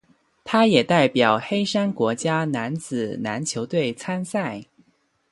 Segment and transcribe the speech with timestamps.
[0.43, 4.63] 他也代表黑山国家男子篮球队参赛。